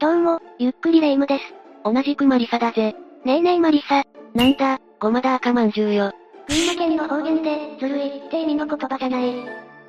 [0.00, 1.44] どうも、ゆっくりレ夢ムです。
[1.84, 2.94] 同じくマリサだぜ。
[3.26, 4.02] ねえねえマリサ。
[4.34, 6.12] なんだ、ごまだ赤まんじゅうよ。
[6.48, 9.34] 群馬県の方言で、ずるいって意味の言葉じゃない。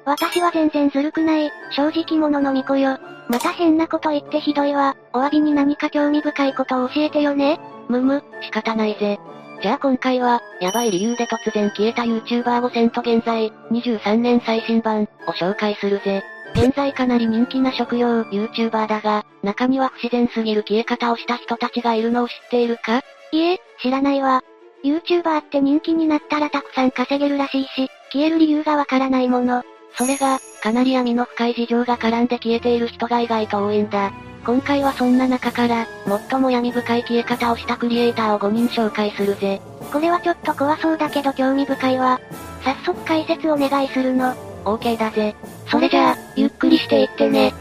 [0.03, 2.97] 私は全然ずるくない、正直者の巫女よ。
[3.29, 4.97] また変なこと言ってひどいわ。
[5.13, 7.61] お詫びに何か興味深いことを教えてよね。
[7.87, 9.17] むむ、仕方ないぜ。
[9.61, 16.21] じゃあ今回は、やばい理由で突然消えた YouTuber 5選と現在、23年最新版、を紹介するぜ。
[16.53, 23.01] 現在かなり人気な食用 YouTuber だが、中には不自然すぎる消え方をした人たちがいるのを知っているか？
[23.31, 24.43] いえ、知らないわ。
[24.83, 29.63] YouTuber って人気になったらたくさん稼げるらしいし、消える理由がわからないもの。
[29.95, 34.11] それが、かなり闇の深い事情が絡んで消えている人が意外と多いんだ。
[34.45, 35.85] 今回はそんな中から、
[36.29, 39.61] 最も闇深い消え方をしたクリエイターを5人紹介するぜ。
[39.91, 42.19] これはちょっと怖そうだけど興味深いわ。
[42.63, 44.33] 早速解説お願いするの。
[44.63, 45.35] OK だぜ。
[45.67, 46.17] それじゃあ、
[46.71, 47.53] ゆっくりしていってね。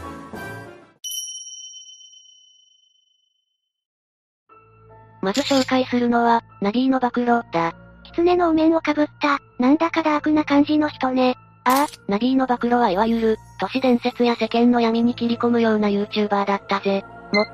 [5.21, 7.73] まず紹介するのは、ナビーの暴露、だ。
[8.03, 11.35] 狐のお面をかぶった、なんだかダークな感じの人ね。
[11.65, 17.03] ああ、ナビーの暴露はいわゆる、都市伝説や世間の闇に切り込むような YouTuber だったぜ。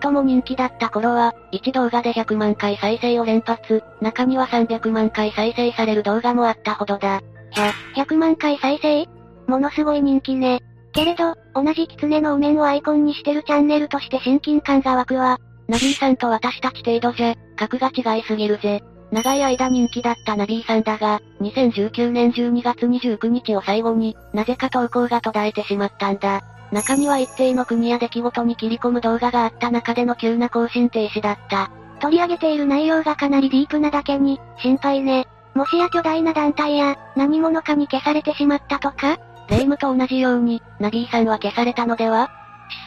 [0.01, 7.21] 最も人気だった頃は、1動画で100万回再生を連発、中には300万回再生される動画もあったほどだ。
[7.95, 9.07] 100、100万回再生？
[9.47, 10.61] ものすごい人気ね。
[10.97, 15.37] けれど、同じ狐のお面をアイコンにしてるチャンネルとして親近感が湧くわ。
[15.67, 18.81] ナビーさんと私たち程度じゃ、格が違いすぎるぜ。
[19.11, 26.41] 長い間人気だったナビーさんだが、2019年12月29日を最後に、なぜか投稿が途絶えてしまったんだ。
[26.71, 31.69] 中には一定の国や出来事に切り込む動画があった中での急な更新停止だった。
[31.99, 35.27] 取り上げている内容がかなりディープなだけに、心配ね。
[35.53, 39.19] もしや巨大な団体や、何者かに消されてしまったとか？
[39.49, 42.29] 霊夢と同じように、ナビーさんは消されたのでは？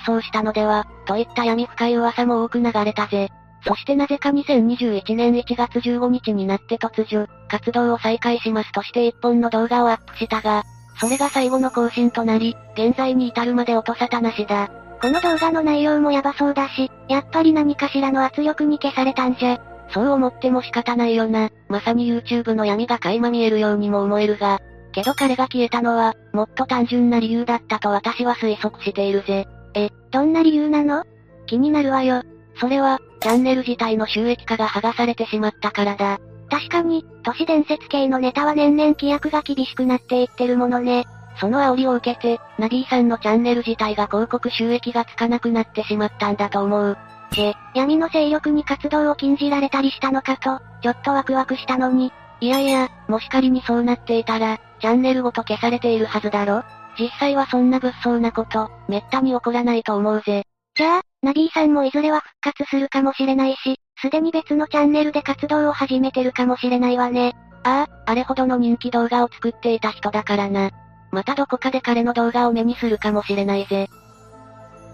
[0.05, 0.86] 失踪したのでは？
[1.06, 3.30] といった闇深い噂も多く流れたぜ。
[3.66, 10.65] そしてなぜか2021年1月15日になって突如、活動を再開しますとして一本の動画をアップしたが、
[10.99, 14.70] それが最後の更新となり、現在に至るまで音沙汰なしだ。
[15.00, 19.59] この動画の内容もヤバそうだし、やっぱり何かしらの圧力に消されたんじゃ。
[19.93, 21.50] そう思っても仕方ないよな。
[21.69, 24.60] まさに YouTube の闇が垣間見えるようにも思えるが。
[24.90, 29.46] けど彼が消えたのは、もっと単純な理由だったと私は推測しているぜ。
[29.74, 31.04] え、どんな理由なの？
[31.46, 32.22] 気になるわよ。
[32.60, 36.18] それは、チャンネル自体の収益化が剥がされてしまったからだ。
[36.50, 41.06] 確かに、都市伝説系のネタは年々規約が厳しくなっていってるものね。
[41.38, 46.98] その煽りを受けて、ナディさんのチャンネル自体が広告収益がつかなくなってしまったんだと思う。
[47.34, 52.12] で、闇の勢力に活動を禁じられたりしたのかと、ちょっとワクワクしたのに。
[52.40, 56.64] いやいや、もし仮にそうなっていたら、チャンネルごと消されているはずだろ？
[56.98, 60.44] 実際はそんな物騒なこと、めったに起こらないと思うぜ。
[60.76, 67.34] じゃあ、ナビーさんもいずれは復活するかもしれないし、すでに別のチャンネルで活動を始めてるかもしれないわね。
[67.62, 70.70] ああ、あれほどの人気動画を作っていた人だからな。
[71.12, 73.88] またどこかで彼の動画を目にするかもしれないぜ。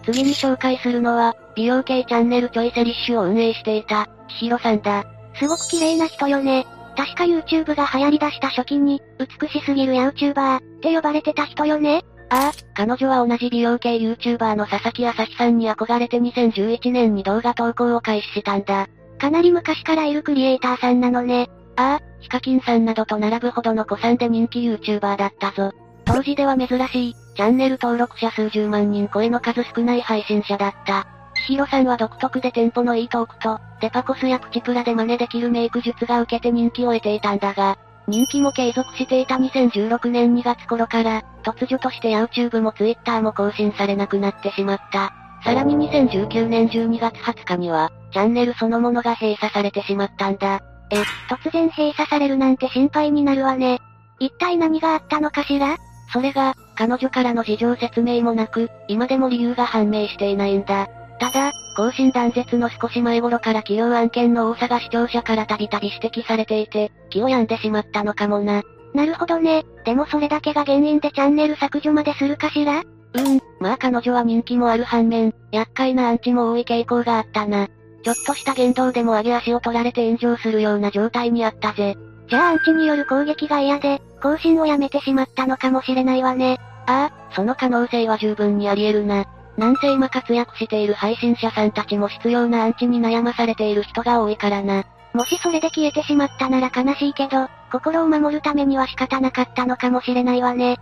[0.05, 5.05] 次に紹介するのは、美容系チャンネルチョイセリッシュを運営していた、千尋さんだ。
[5.35, 6.67] すごく綺麗な人よね。
[6.97, 12.03] 確か YouTube が流行り出した初期に、美しすぎるヤウチューバーって呼ばれてた人よね？
[12.31, 18.89] ああ、彼女は同じ美容系 YouTuber の佐々木朝日さんに憧れて2011年に動画投稿を開始したんだ。
[19.19, 21.49] かなり昔からいるクリエイターさんなのね。
[21.77, 25.73] ああ、ヒカキンさんなどと並ぶほどの子さんで人気 YouTuber だったぞ。
[26.05, 31.07] 当時では珍しい、チャンネル登録者数十万人超えの数少ない配信者だった。
[31.47, 45.13] 千尋さんは独特でテンポのいいトークと、デパコスやプチプラで真似できるメイク術が受けて人気を得ていたんだが、人気も継続していた2016年2月頃から、突如として YouTube も Twitter も更新されなくなってしまった。
[45.45, 50.61] さらに2019年12月20日には、チャンネルそのものが閉鎖されてしまったんだ。
[50.91, 50.97] え、
[51.29, 53.81] 突然閉鎖されるなんて心配になるわね。
[54.19, 55.77] 一体何があったのかしら？
[56.13, 60.89] それが、彼女からの事情説明もなく、今でも理由が判明していないんだ。
[61.19, 68.63] ただ、更新断絶の少し前頃から企業案件の多さが視聴者からたびたび指摘されていて、気を病んでしまったのかもな。
[68.95, 69.65] なるほどね。
[69.85, 72.83] でもそれだけが原因でチャンネル削除までするかしら？
[73.15, 77.69] うん、まあ彼女は人気もある反面、厄介なアンチも多い傾向があったな。
[78.03, 81.97] ちょっとした言動でも上げ足を取られて炎上するような状態にあったぜ。
[82.29, 86.59] じゃあアンチによる攻撃が嫌で、更新をやめてしまったのかもしれないわね。
[86.87, 89.25] ああ、その可能性は十分にあり得るな。
[89.57, 94.85] なんせ今活躍している配信者さんたちも必要なアンチに悩まされている人が多いからな。
[95.15, 100.77] もしそれで消えてしまったなら悲しいけど、心を守るためには仕方なかったのかもしれないわね。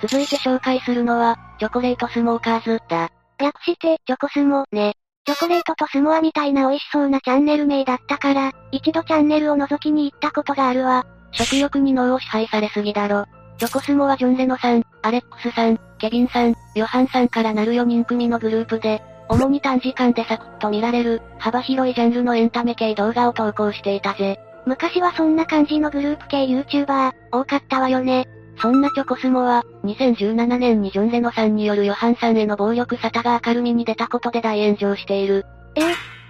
[0.00, 3.10] 続いて紹介するのは、チョコレートスモーカーズだ。
[3.38, 4.94] 略して、チョコスモ、ね。
[5.26, 11.04] チョコレートとスモアみたいな美味しそうなチャンネル名だったから、一度チャンネルを覗きに行ったことがあるわ。
[11.32, 13.26] 食欲に脳を支配されすぎだろ。
[13.58, 24.38] チョコスモはジョン・レノさん、アレックスさん、ケビンさん、ヨハンさんからなる4人組のグループで、主に短時間でサクッと見られる、幅広いジャンルのエンタメ系動画を投稿していたぜ。
[24.64, 28.28] 昔はそんな感じのグループ系 YouTuber、多かったわよね。
[28.60, 35.46] そんなチョコスモは、2017年にジョン・レノさんによるヨハンさんへの暴力沙汰が明るみに出たことで大炎上している。
[35.76, 35.84] えー、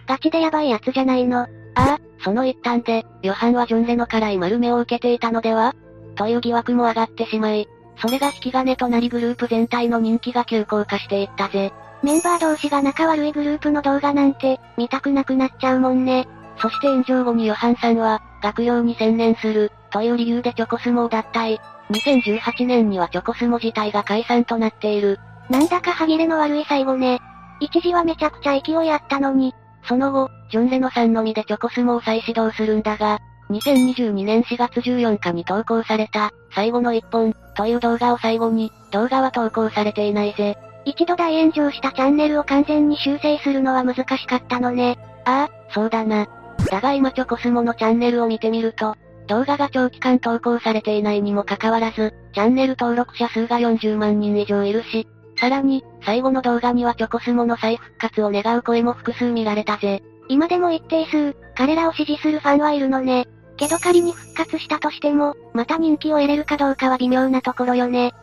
[0.06, 1.41] ガチでヤバいやつじゃないの。
[1.41, 5.75] ああ、その一端で、ヨハンはジョン・レノから丸目を受けていたのでは？
[6.17, 7.69] という疑惑も上がってしまい、
[8.00, 11.72] それが引き金となりグループ全体の人気が急降下していったぜ。
[12.02, 16.28] メンバー同士が仲悪いグループの動画なんて、見たくなくなっちゃうもんね。
[16.60, 21.58] そして炎上後にヨハンさんは、学業に専念する、という理由でチョコスモを脱退。
[21.90, 25.18] 2018年にはチョコスモ自体が解散となっている。
[25.50, 27.20] なんだか歯切れの悪い最後ね。
[27.60, 29.54] 一時はめちゃくちゃ勢いあったのに。
[29.84, 33.18] その後、ジョン・レノさんのみでチョコスモを再始動するんだが、
[33.50, 40.56] 2022年4月14日に投稿された、最後の一本、という動画を最後に、動画は投稿されていないぜ。
[40.84, 44.98] 一度大炎上したチャンネルを完全に修正するのは難しかったのね。
[45.24, 46.26] ああ、そうだな。
[46.70, 48.94] だが今チョコスモのチャンネルを見てみると、
[49.26, 55.06] 動画が長期間投稿されていないにもかかわらず、チャンネル登録者数が40万人以上いるし、
[55.38, 60.02] さらに、最後の動画にはチョコスモの再復活を願う声も複数見られたぜ。
[60.28, 63.26] 今でも一定数、彼らを支持するファンはいるのね。
[63.58, 68.14] けど仮に復活したとしても、また人気を得れるかどうかは微妙なところよね。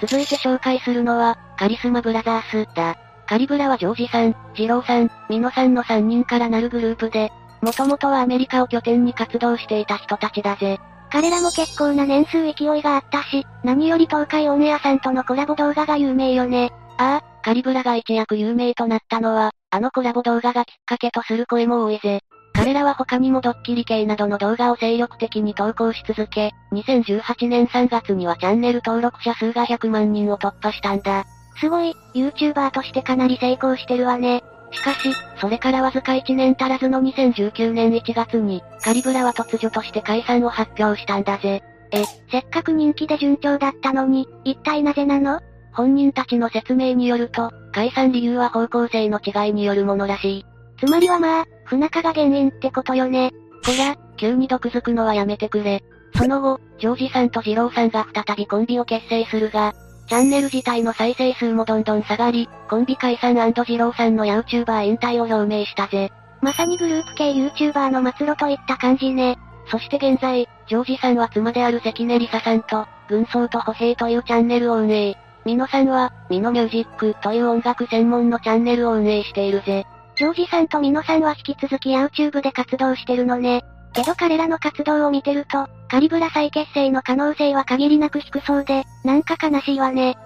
[0.00, 2.96] 続いて紹介するのは、カリスマブラザースだ。
[3.26, 7.30] カリブラはジョージさん、ジローさん、ミノさんの3人からなるグループで、
[7.62, 10.78] もともとはアメリカを拠点に活動していた人たちだぜ。
[11.10, 16.72] 彼らも結構な年数勢いがあったし、何より東海オンエアさんとのコラボ動画が有名よね。
[16.98, 22.20] ああ、カリブラが一躍有名となったのは、あのコラボ動画がきっかけとする声も多いぜ。
[22.64, 31.26] 彼らは他にもドッキリ系などの動画を精力的に投稿し続け、2018年3月にはチャンネル登録者数が100万人を突破したんだ。
[31.60, 34.42] すごい、YouTuber としてかなり成功してるわね。
[34.70, 35.12] しかし、
[35.42, 41.62] それからわずか1年足らずの2019年1月に、カリブラは突如として解散を発表したんだぜ。
[41.92, 45.38] え、せっかく人気で順調だったのに、一体なぜなの？
[45.74, 50.46] 本人たちの説明によると、解散理由は方向性の違いによるものらしい。
[50.78, 53.32] つまりはまあ、不仲が原因ってことよね。
[53.64, 55.82] こら、急に毒づくのはやめてくれ。
[56.16, 59.72] その後、ジョージさんとジローさんが再びコンビを結成するが、
[60.06, 66.12] チャンネル自体の再生数もどんどん下がり、コンビ解散ジローさんの YouTuber 引退を表明したぜ。
[66.42, 69.38] まさにグループ系 YouTuber の末路といった感じね。
[69.70, 75.16] そして現在、ジョージさんは妻である関根リサさんと、軍曹と歩兵というチャンネルを運営。
[75.46, 79.86] ミノさんは、ミノミュージックという音楽専門のチャンネルを運営しているぜ。
[80.16, 83.64] ジョージさんとミノさんは引き続き YouTube で活動してるのね。
[83.92, 90.16] けど彼らの活動を見てると、カリブラ再結成の可能性は限りなく低そうで、なんか悲しいわね。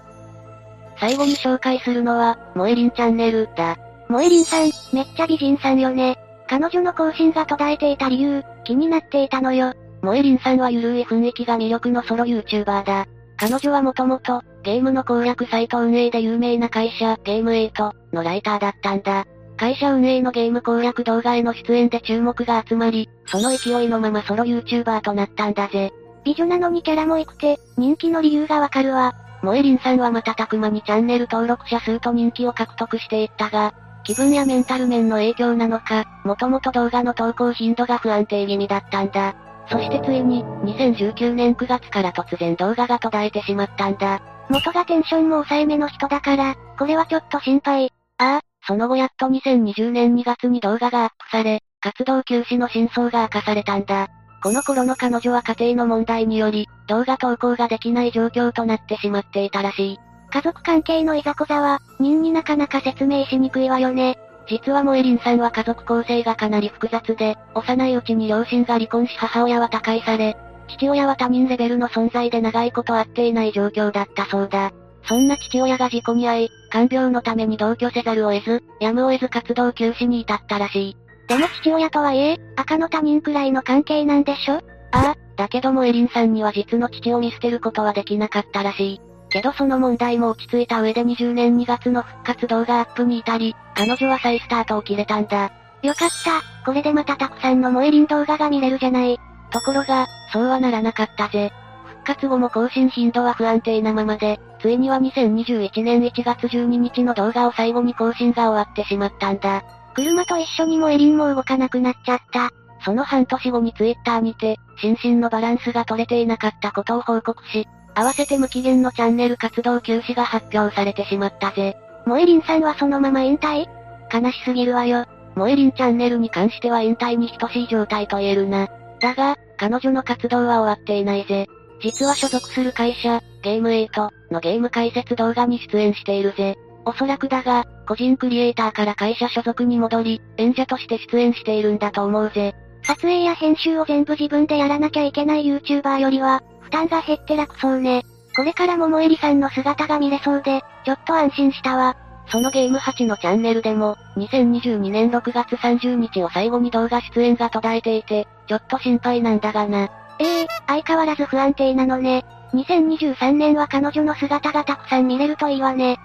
[0.99, 3.77] 最後に紹介するのは、萌えりんチャンネルだ。
[4.09, 6.19] 萌えりんさん、めっちゃ美人さんよね。
[6.49, 9.75] 彼女の更新が途絶えていた理由、気になっていたのよ。
[10.01, 13.07] 萌えりんさんはゆるい雰囲気が魅力のソロ YouTuber だ。
[13.37, 19.27] 彼女はもともと、ゲームの攻略サイト運営で有名な会社、ゲーム8のライターだったんだ。
[19.59, 25.93] 会社運営のゲーム攻略動画への出演で注目が集まり、その勢いのままソロ YouTuber となったんだぜ。
[26.25, 29.15] 美女なのにキャラも良くて、人気の理由がわかるわ。
[29.41, 33.75] 萌えりんさんは瞬く間にチャンネル登録者数と人気を獲得していったが、
[34.05, 39.35] 気分やメンタル面の影響なのか、もともと動画の投稿頻度が不安定気味だったんだ。
[39.71, 44.21] そしてついに、2019年9月から突然動画が途絶えてしまったんだ。
[44.49, 47.93] 元がテンションも抑えめの人だから、これはちょっと心配。
[48.19, 54.09] ああ、その後やっと2020年2月に動画がアップされ、活動休止の真相が明かされたんだ。
[54.43, 59.99] この頃の彼女は家庭の問題により、動画投稿ができない状況となってしまっていたらしい。
[60.31, 64.19] 家族関係のいざこざは、人になかなか説明しにくいわよね。
[64.47, 70.37] 実はモエリンさんは家族構成がかなり複雑で、幼いうちに両親が離婚し母親は他界され、
[70.69, 74.73] 父親は他人レベルの存在で長いこと会っていない状況だったそうだ。
[75.05, 80.97] そんな父親が事故に遭い、看病のために同居せざるを得ず、やむを得ず活動休止に至ったらしい。
[81.27, 84.61] でも父親とはいえ、赤の他人くらいの関係なんでしょ？
[84.93, 89.01] ああ、だけどもエリンさんには実の父を見捨てることはできなかったらしい。
[89.31, 95.53] けどその問題も落ち着いた上で20年2月の復活動画アップに至り、彼女は再スタートを切れたんだ。
[95.83, 99.21] よかった、これでまたたくさんの萌えりん動画が見れるじゃない。
[99.51, 101.53] ところが、そうはならなかったぜ。
[101.87, 109.63] 復活後も更新頻度は不安定なままで、ついには2021年1月12日の動画を最後に更新が終わってしまったんだ。
[109.95, 112.51] 車と一緒にもエリンも動かなくなっちゃった。
[112.85, 121.77] その半年後にツイッターにて、心身のバランスが取れていなかったことを報告し、合わせて無期限のチャンネル活動休止が発表されてしまったぜ。
[122.07, 123.67] モエリンさんはそのまま引退？
[124.13, 125.05] 悲しすぎるわよ。
[125.35, 128.69] モエリンチャンネルに関しては引退に等しい状態と言えるな。
[129.01, 131.49] だが、彼女の活動は終わっていないぜ。
[131.81, 136.57] 実は所属する会社、ゲーム8のゲーム解説動画に出演しているぜ。
[136.85, 142.55] おそらくだが、個人クリエイターから会社所属に戻り、演者として出演しているんだと思うぜ。
[142.83, 148.03] 撮影や編集を全部自分でやらなきゃいけない YouTuber よりは、負担が減って楽そうね。
[148.35, 151.97] これから桃えりさんの姿が見れそうで、ちょっと安心したわ。
[152.31, 159.91] そのゲーム8のチャンネルでも、2022年6月30日を最後に動画出演が途絶えていて、ちょっと心配なんだがな。
[160.19, 162.25] ええー、相変わらず不安定なのね。
[162.55, 165.99] 2023年は彼女の姿がたくさん見れるといいわね。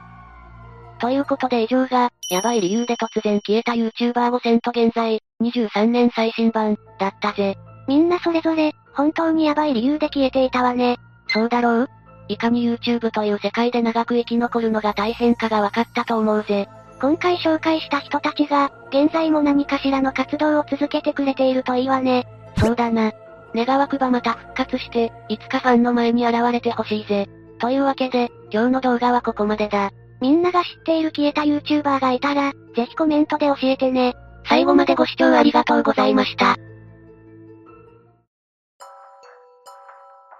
[1.00, 7.58] ということで以上が、やばい理由で突然消えた YouTuber 5000と現在、23年最新版、だったぜ。
[7.88, 10.98] みんなそれぞれ、本当にやばい理由で消えていたわね。
[11.28, 11.90] そうだろう？
[12.30, 16.70] いかに YouTube という世界で長く生き残るのが大変かが分かったと思うぜ。
[17.02, 22.26] 今回紹介した人たちが、現在も何かしらの活動を続けてくれているといいわね。
[22.58, 23.12] そうだな。
[23.56, 27.28] 願わくばまた復活して、いつかファンの前に現れてほしいぜ。
[27.60, 29.92] というわけで、今日の動画はここまでだ。
[30.22, 34.16] みんなが知っている消えた YouTuber がいたら、ぜひコメントで教えてね。
[34.48, 36.56] 最後までご視聴ありがとうございました。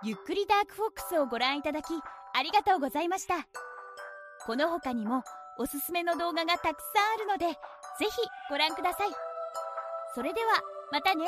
[0.04, 1.86] ゆっくりダークフォックスをご覧いただき、
[2.34, 3.36] ありがとうございました。
[4.46, 5.24] この他にも、
[5.58, 6.74] おすすめの動画がたくさん
[7.16, 7.56] あるので、ぜ
[8.00, 8.10] ひ
[8.50, 9.10] ご覧ください。
[10.16, 11.26] それでは、またね。